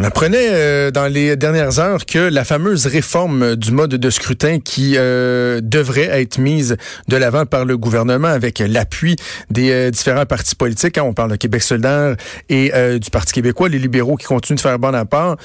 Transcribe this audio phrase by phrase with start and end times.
[0.00, 4.60] On apprenait euh, dans les dernières heures que la fameuse réforme du mode de scrutin
[4.60, 6.76] qui euh, devrait être mise
[7.08, 9.16] de l'avant par le gouvernement avec l'appui
[9.50, 12.14] des euh, différents partis politiques, hein, on parle de Québec solidaire
[12.48, 12.70] et
[13.00, 15.36] du Parti québécois, les libéraux qui continuent de faire bon à part,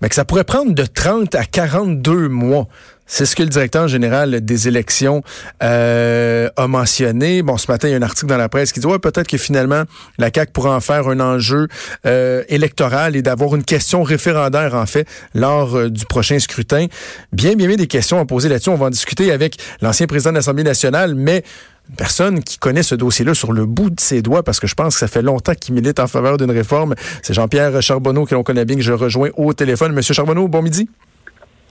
[0.00, 2.68] mais que ça pourrait prendre de 30 à 42 mois
[3.10, 5.22] c'est ce que le directeur général des élections
[5.64, 7.42] euh, a mentionné.
[7.42, 9.26] Bon, ce matin, il y a un article dans la presse qui dit ouais, peut-être
[9.26, 9.82] que finalement
[10.16, 11.66] la CAC pourra en faire un enjeu
[12.06, 16.86] euh, électoral et d'avoir une question référendaire en fait lors euh, du prochain scrutin.
[17.32, 18.70] Bien, bien, bien des questions à poser là-dessus.
[18.70, 21.42] On va en discuter avec l'ancien président de l'Assemblée nationale, mais
[21.90, 24.74] une personne qui connaît ce dossier-là sur le bout de ses doigts, parce que je
[24.74, 26.94] pense que ça fait longtemps qu'il milite en faveur d'une réforme.
[27.22, 29.92] C'est Jean-Pierre Charbonneau que l'on connaît bien, que je rejoins au téléphone.
[29.92, 30.88] Monsieur Charbonneau, bon midi.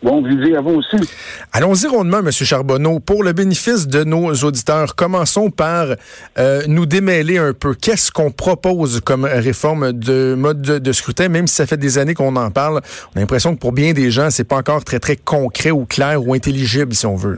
[0.02, 0.97] Bon midi à vous aussi.
[1.52, 2.31] Allons-y rondement, M.
[2.31, 3.00] Charbonneau.
[3.00, 5.88] Pour le bénéfice de nos auditeurs, commençons par
[6.38, 7.73] euh, nous démêler un peu.
[7.73, 12.14] Qu'est-ce qu'on propose comme réforme de mode de, scrutin, même si ça fait des années
[12.14, 12.81] qu'on en parle?
[13.14, 15.86] On a l'impression que pour bien des gens, c'est pas encore très, très concret ou
[15.86, 17.38] clair ou intelligible, si on veut.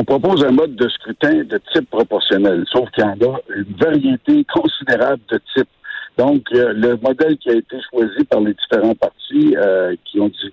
[0.00, 3.74] On propose un mode de scrutin de type proportionnel, sauf qu'il y en a une
[3.78, 5.68] variété considérable de types.
[6.16, 10.28] Donc, euh, le modèle qui a été choisi par les différents partis euh, qui ont
[10.28, 10.52] dit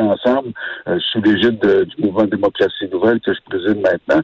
[0.00, 0.52] ensemble
[0.86, 4.22] euh, sous l'égide du mouvement démocratie nouvelle que je préside maintenant.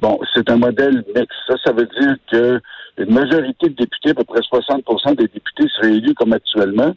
[0.00, 1.38] Bon, c'est un modèle mixte.
[1.46, 2.60] Ça, ça veut dire que
[2.98, 6.94] une majorité de députés, à peu près 60% des députés seraient élus comme actuellement,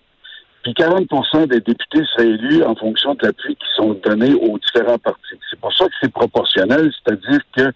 [0.63, 4.97] puis 40% des députés seraient élus en fonction de l'appui qui sont donnés aux différents
[4.97, 5.39] partis.
[5.49, 7.71] C'est pour ça que c'est proportionnel, c'est-à-dire que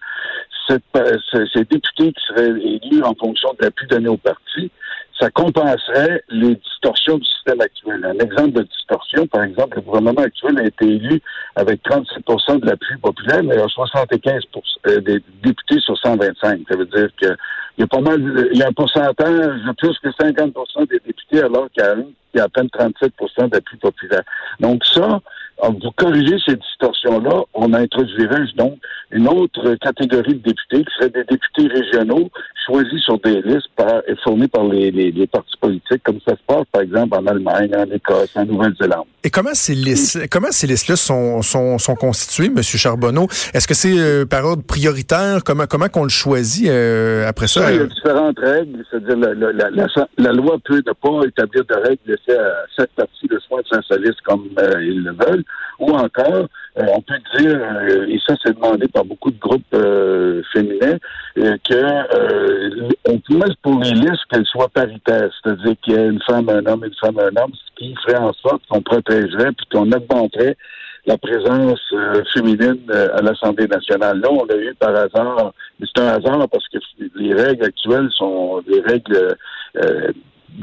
[1.53, 4.71] ces députés qui seraient élus en fonction de l'appui donné aux partis
[5.23, 8.03] ça compenserait les distorsions du système actuel.
[8.03, 11.21] Un exemple de distorsion, par exemple, le gouvernement actuel a été élu
[11.55, 14.41] avec 37% de l'appui populaire, mais il y a 75%
[14.87, 16.61] euh, des députés sur 125.
[16.69, 17.09] Ça veut dire
[17.75, 20.99] qu'il y a pas mal, il y a un pourcentage de plus que 50% des
[21.05, 21.83] députés, alors qu'il
[22.35, 24.23] y a, à peine 37% d'appui populaire.
[24.59, 25.21] Donc ça,
[25.61, 28.77] vous corrigez ces distorsions-là, on introduirait donc
[29.11, 32.29] une autre catégorie de députés qui seraient des députés régionaux
[32.65, 36.41] choisis sur des listes par, et fournis par les, les, partis politiques, comme ça se
[36.47, 39.05] passe par exemple en Allemagne, en Écosse, en Nouvelle-Zélande.
[39.23, 42.61] Et comment ces listes, comment ces listes-là sont, sont, sont constituées, M.
[42.61, 43.27] Charbonneau?
[43.53, 45.43] Est-ce que c'est euh, par ordre prioritaire?
[45.45, 47.71] Comment comment qu'on le choisit euh, après ça?
[47.71, 48.83] Il y a différentes règles.
[48.89, 49.87] C'est-à-dire la, la, la,
[50.17, 53.83] la, loi peut ne pas établir de règles laisser à cette partie de soins de
[53.87, 55.42] sa liste comme euh, ils le veulent.
[55.79, 57.59] Ou encore, on peut dire,
[58.07, 59.75] et ça c'est demandé par beaucoup de groupes
[60.53, 60.97] féminins,
[61.35, 66.49] que on peut pour les listes qu'elles soient paritaires, c'est-à-dire qu'il y ait une femme,
[66.49, 69.91] un homme, une femme, un homme, ce qui ferait en sorte qu'on protégerait puis qu'on
[69.91, 70.55] augmenterait
[71.05, 74.19] la présence euh, féminine euh, à l'Assemblée nationale.
[74.19, 76.77] Là, on l'a eu par hasard, mais c'est un hasard parce que
[77.15, 79.35] les règles actuelles sont des règles
[79.83, 80.11] euh,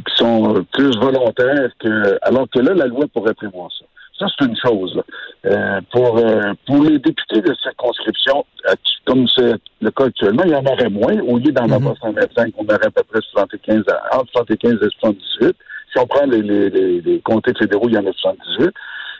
[0.06, 3.84] qui sont plus volontaires que alors que là, la loi pourrait prévoir ça.
[4.20, 5.02] Ça, c'est une chose.
[5.46, 8.74] Euh, pour, euh, pour les députés de circonscription, euh,
[9.06, 11.18] comme c'est le cas actuellement, il y en aurait moins.
[11.20, 13.82] Au lieu d'en avoir 125, on aurait à peu près 75
[14.12, 15.56] entre 75 et 78.
[15.90, 18.70] Si on prend les, les, les, comtés fédéraux, il y en a 78.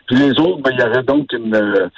[0.07, 1.91] Puis les autres, ben, il y aurait donc une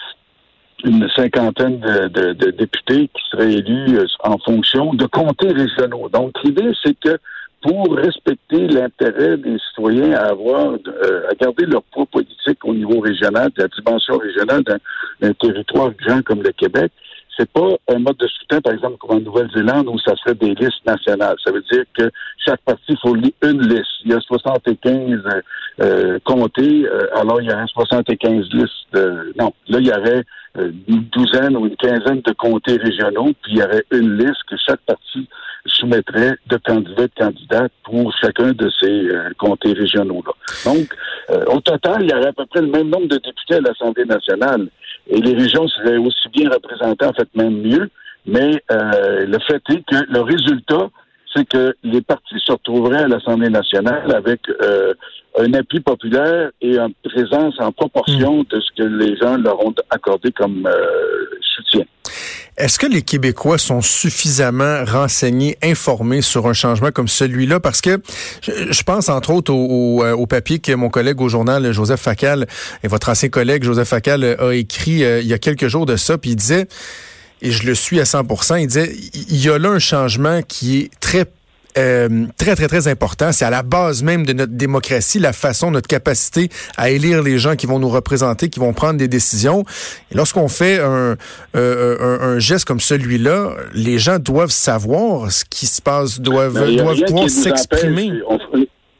[0.85, 6.09] une cinquantaine de, de, de, députés qui seraient élus en fonction de comtés régionaux.
[6.09, 7.19] Donc, l'idée, c'est que
[7.62, 13.00] pour respecter l'intérêt des citoyens à avoir, euh, à garder leur poids politique au niveau
[13.00, 14.62] régional, de la dimension régionale
[15.20, 16.91] d'un territoire grand comme le Québec.
[17.38, 20.55] C'est pas un mode de soutien, par exemple, comme en Nouvelle-Zélande, où ça serait des
[20.55, 21.37] listes nationales.
[21.43, 22.11] Ça veut dire que
[22.44, 23.87] chaque parti fournit une liste.
[24.05, 25.20] Il y a 75
[25.81, 29.38] euh, comtés, euh, alors il y aurait 75 listes.
[29.38, 30.25] non, là, il y aurait
[30.87, 34.56] une douzaine ou une quinzaine de comtés régionaux, puis il y aurait une liste que
[34.67, 35.26] chaque parti
[35.67, 40.32] soumettrait de candidats et de candidates pour chacun de ces euh, comtés régionaux-là.
[40.64, 40.94] Donc,
[41.31, 43.61] euh, au total, il y aurait à peu près le même nombre de députés à
[43.61, 44.69] l'Assemblée nationale.
[45.09, 47.91] Et les régions seraient aussi bien représentées, en fait, même mieux.
[48.26, 50.88] Mais euh, le fait est que le résultat
[51.35, 54.93] c'est que les partis se retrouveraient à l'Assemblée nationale avec euh,
[55.38, 58.44] un appui populaire et une présence en proportion Hmm.
[58.50, 61.22] de ce que les gens leur ont accordé comme euh.
[62.62, 67.59] Est-ce que les Québécois sont suffisamment renseignés, informés sur un changement comme celui-là?
[67.59, 68.00] Parce que
[68.41, 72.00] je, pense entre autres au, au, euh, au papier que mon collègue au journal, Joseph
[72.00, 72.47] Facal,
[72.85, 75.87] et votre ancien collègue Joseph Facal euh, a écrit euh, il y a quelques jours
[75.87, 76.69] de ça, puis il disait,
[77.41, 80.82] et je le suis à 100% il disait, il y a là un changement qui
[80.82, 81.26] est très
[81.79, 83.33] euh, très, très, très important.
[83.33, 87.39] C'est à la base même de notre démocratie, la façon, notre capacité à élire les
[87.39, 89.65] gens qui vont nous représenter, qui vont prendre des décisions.
[90.11, 91.17] Et lorsqu'on fait un,
[91.57, 96.55] euh, un, un, geste comme celui-là, les gens doivent savoir ce qui se passe, doivent,
[96.77, 98.13] doivent pouvoir s'exprimer.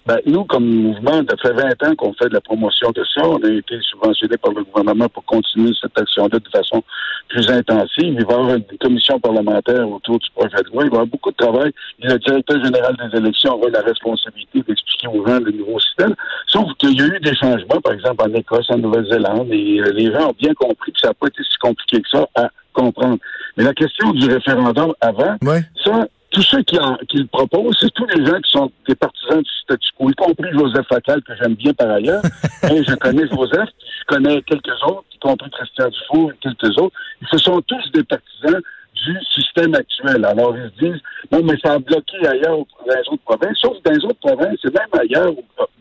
[0.05, 3.23] Ben, nous, comme mouvement, ça fait 20 ans qu'on fait de la promotion de ça.
[3.25, 6.83] On a été subventionné par le gouvernement pour continuer cette action-là de façon
[7.29, 8.17] plus intensive.
[8.19, 10.85] Il va y avoir une commission parlementaire autour du projet de loi.
[10.85, 11.73] Il va y avoir beaucoup de travail.
[12.01, 16.15] Et le directeur général des élections aura la responsabilité d'expliquer aux gens le nouveau système.
[16.49, 19.93] Sauf qu'il y a eu des changements, par exemple, en Écosse, en Nouvelle-Zélande, et euh,
[19.93, 22.51] les gens ont bien compris que ça n'a pas été si compliqué que ça à
[22.73, 23.19] comprendre.
[23.57, 25.63] Mais la question du référendum avant, ouais.
[25.85, 28.95] ça, tous ceux qui, en, qui le proposent, c'est tous les gens qui sont des
[28.95, 32.23] partisans du statu quo, y compris Joseph Facal, que j'aime bien par ailleurs.
[32.71, 33.69] et je connais Joseph,
[34.01, 36.97] je connais quelques autres, y compris Christian Dufour et quelques autres.
[37.21, 38.63] Ils sont tous des partisans
[39.05, 40.25] du système actuel.
[40.25, 43.59] Alors, ils se disent, non, mais ça a bloqué ailleurs dans les autres provinces.
[43.59, 45.33] Sauf dans les autres provinces, et même ailleurs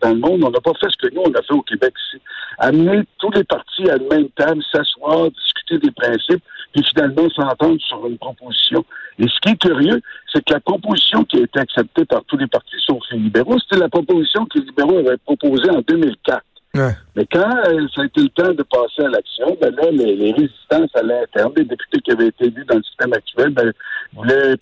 [0.02, 1.94] dans le monde, on n'a pas fait ce que nous, on a fait au Québec
[2.08, 2.22] ici.
[2.58, 6.44] Amener tous les partis à la même table, s'asseoir, discuter des principes,
[6.74, 8.84] puis finalement s'entendre sur une proposition.
[9.22, 10.02] Et ce qui est curieux,
[10.34, 13.60] c'est que la proposition qui a été acceptée par tous les partis, sauf les libéraux,
[13.60, 16.42] c'était la proposition que les libéraux avaient proposée en 2004.
[16.74, 16.96] Ouais.
[17.16, 20.16] Mais quand euh, ça a été le temps de passer à l'action, ben là, les,
[20.16, 23.74] les, résistances à l'interne, les députés qui avaient été élus dans le système actuel, ben,
[24.16, 24.56] pas euh,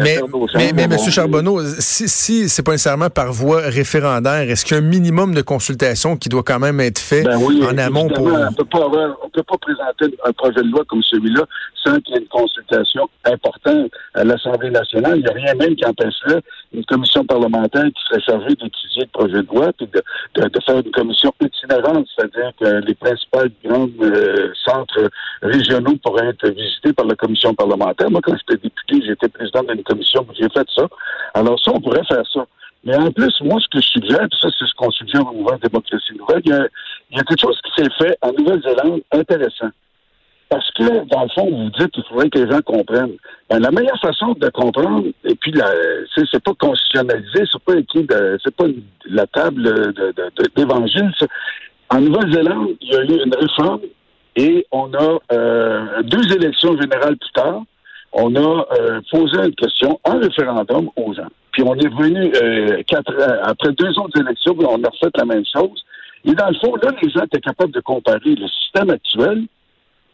[0.00, 0.18] mais,
[0.54, 0.90] mais, mais, M.
[0.90, 4.86] bon, Charbonneau, si, si c'est pas nécessairement par voie référendaire, est-ce qu'il y a un
[4.86, 8.26] minimum de consultation qui doit quand même être fait ben oui, en amont pour...
[8.26, 11.44] On peut pas avoir, on peut pas présenter un projet de loi comme celui-là
[11.84, 15.18] sans qu'il y ait une consultation importante à l'Assemblée nationale.
[15.18, 16.42] Il n'y a rien même qui empêcherait
[16.76, 20.90] une commission parlementaire qui serait chargée d'étudier le projet de loi puis de, faire une
[20.90, 25.10] commission itinérante, c'est-à-dire que les principaux grands euh, centres
[25.42, 28.10] régionaux pourraient être visités par la commission parlementaire.
[28.10, 30.86] Moi, quand j'étais député, j'étais président d'une commission, j'ai fait ça.
[31.34, 32.46] Alors ça, on pourrait faire ça.
[32.84, 35.32] Mais en plus, moi, ce que je suggère, puis ça, c'est ce qu'on suggère au
[35.32, 39.70] mouvement Démocratie Nouvelle, il y a quelque chose qui s'est fait en Nouvelle-Zélande intéressant.
[40.48, 43.16] Parce que, dans le fond, vous dites qu'il faudrait que les gens comprennent.
[43.50, 45.52] Ben, la meilleure façon de comprendre, et puis
[46.14, 48.06] c'est, pas constitutionnalisé, c'est pas écrit
[48.44, 48.66] c'est pas
[49.06, 49.92] la table
[50.54, 51.12] d'évangile.
[51.90, 53.80] En Nouvelle-Zélande, il y a eu une réforme
[54.36, 57.62] et on a euh, deux élections générales plus tard.
[58.12, 61.28] On a euh, posé une question en référendum aux gens.
[61.52, 65.44] Puis on est revenu euh, quatre, après deux autres élections, on a refait la même
[65.52, 65.84] chose.
[66.24, 69.46] Et dans le fond, là, les gens étaient capables de comparer le système actuel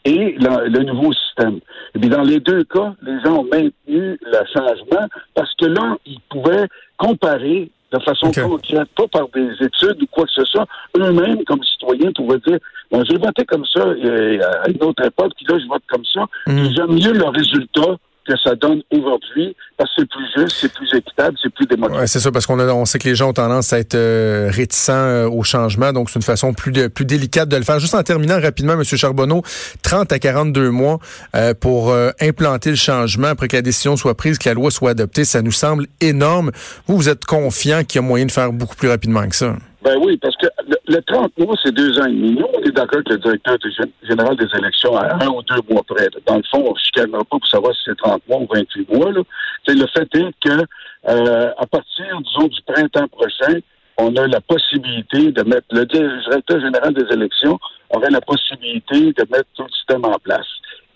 [0.04, 1.60] et le, le, nouveau système.
[1.94, 5.96] Et puis dans les deux cas, les gens ont maintenu le changement parce que là,
[6.06, 6.66] ils pouvaient
[6.96, 8.43] comparer de façon okay.
[8.43, 10.66] concrète, pas par des études ou quoi que ce soit.
[10.96, 12.58] Eux-mêmes, comme citoyens, pouvaient dire
[12.90, 16.26] bon, j'ai voté comme ça à une autre époque, puis là, je vote comme ça.
[16.46, 16.69] Mm.
[16.75, 17.96] J'aime mieux le résultat
[18.27, 22.01] que ça donne aujourd'hui parce que c'est plus juste, c'est plus équitable, c'est plus démocratique.
[22.01, 24.51] Ouais, c'est ça, parce qu'on on sait que les gens ont tendance à être euh,
[24.53, 27.81] réticents euh, au changement, donc c'est une façon plus, plus délicate de le faire.
[27.81, 28.85] Juste en terminant rapidement, M.
[28.85, 29.43] Charbonneau,
[29.83, 30.99] 30 à 42 mois
[31.35, 34.91] euh, pour implanter le changement après que la décision soit prise, que la loi soit
[34.91, 36.50] adoptée, ça nous semble énorme.
[36.87, 39.57] Vous, vous êtes confiant qu'il y a moyen de faire beaucoup plus rapidement que ça?
[39.83, 42.33] Ben oui, parce que le, le 30 mois, c'est deux ans et demi.
[42.33, 43.57] Nous, on est d'accord que le directeur
[44.03, 46.09] général des élections à un ou deux mois près.
[46.25, 48.93] Dans le fond, on ne chicanera pas pour savoir si c'est 30 mois ou 28
[48.93, 49.11] mois.
[49.11, 49.23] Là.
[49.67, 50.65] le fait est que
[51.09, 53.59] euh, à partir, disons, du printemps prochain,
[53.99, 57.59] on a la possibilité de mettre le directeur général des élections
[57.91, 60.47] aurait la possibilité de mettre tout le système en place.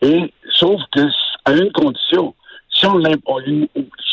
[0.00, 1.00] Et sauf que
[1.44, 2.34] à une condition,
[2.70, 3.00] si on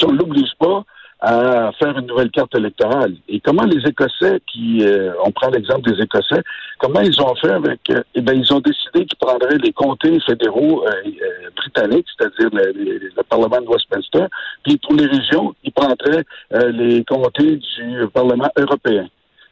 [0.05, 0.83] on l'oblige pas
[1.25, 3.15] à faire une nouvelle carte électorale.
[3.29, 6.41] Et comment les Écossais, qui, euh, on prend l'exemple des Écossais,
[6.79, 10.19] comment ils ont fait avec, euh, eh bien, ils ont décidé qu'ils prendraient les comtés
[10.19, 14.25] fédéraux euh, britanniques, c'est-à-dire le, le, le, Parlement de Westminster,
[14.63, 19.07] puis pour les régions, ils prendraient les comtés du Parlement européen.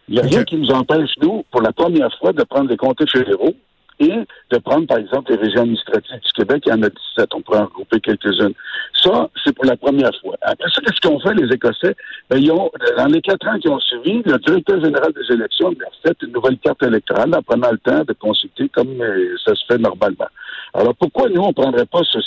[0.10, 2.78] Il n'y a rien qui nous empêche, nous, pour la première fois, de prendre les
[2.78, 3.56] comtés fédéraux
[4.08, 6.64] de prendre, par exemple, les régions administratives du Québec.
[6.66, 8.54] Il y en a 17, on pourrait en regrouper quelques-unes.
[9.02, 10.36] Ça, c'est pour la première fois.
[10.42, 11.96] Après ça, qu'est-ce qu'ont fait les Écossais?
[12.30, 15.70] Ben, ils ont, dans les quatre ans qui ont suivi, le directeur général des élections
[15.70, 18.98] a fait une nouvelle carte électorale en prenant le temps de consulter comme
[19.46, 20.28] ça se fait normalement.
[20.74, 22.20] Alors pourquoi nous, on ne prendrait pas ce,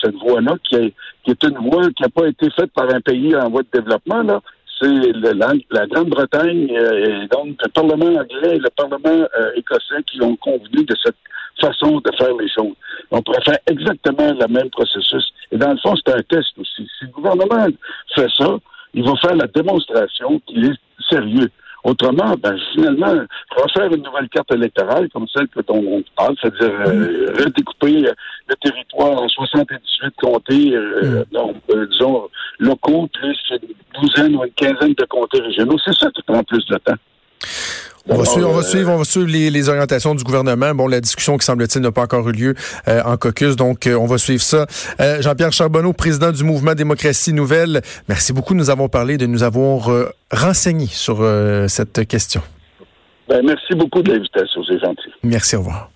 [0.00, 3.36] cette voie-là, qui qui est une voie qui n'a pas été faite par un pays
[3.36, 4.40] en voie de développement, là?
[4.80, 10.02] C'est la, la Grande-Bretagne euh, et donc le Parlement anglais et le Parlement euh, écossais
[10.06, 11.16] qui ont convenu de cette
[11.60, 12.74] façon de faire les choses.
[13.10, 15.32] On pourrait faire exactement le même processus.
[15.52, 16.88] Et dans le fond, c'est un test aussi.
[16.98, 17.66] Si le gouvernement
[18.14, 18.56] fait ça,
[18.94, 20.78] il va faire la démonstration qu'il est
[21.10, 21.50] sérieux.
[21.82, 23.14] Autrement, ben, finalement,
[23.56, 28.56] refaire une nouvelle carte électorale comme celle que dont on parle, c'est-à-dire euh, redécouper le
[28.56, 34.92] territoire en 78 comtés, euh, donc, euh, disons, locaux, plus une douzaine ou une quinzaine
[34.92, 35.78] de comtés régionaux.
[35.82, 36.96] C'est ça qui prend plus de temps.
[38.08, 40.74] On va, suivre, on va suivre, on va suivre les, orientations du gouvernement.
[40.74, 42.54] Bon, la discussion qui semble-t-il n'a pas encore eu lieu
[42.88, 44.66] euh, en caucus, donc euh, on va suivre ça.
[45.00, 49.42] Euh, Jean-Pierre Charbonneau, président du mouvement Démocratie Nouvelle, merci beaucoup nous avons parlé, de nous
[49.42, 49.90] avoir
[50.32, 51.24] renseigné sur
[51.68, 52.40] cette question.
[53.28, 55.10] Ben, merci beaucoup de l'invitation, c'est gentil.
[55.22, 55.90] Merci, au revoir.